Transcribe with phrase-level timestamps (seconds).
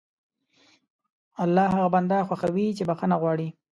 [1.43, 3.47] الله هغه بنده خوښوي چې بښنه غواړي.